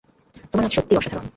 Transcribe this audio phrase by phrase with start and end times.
[0.49, 1.25] তোমার নাচ সত্যিই অসাধারণ।